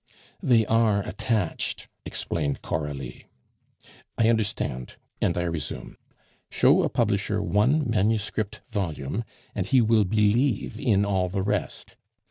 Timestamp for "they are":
0.41-1.03